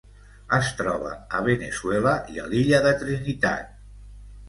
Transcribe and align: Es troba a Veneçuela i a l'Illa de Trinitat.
Es 0.55 0.71
troba 0.79 1.11
a 1.39 1.43
Veneçuela 1.49 2.17
i 2.37 2.43
a 2.47 2.49
l'Illa 2.55 2.83
de 2.89 2.97
Trinitat. 3.07 3.83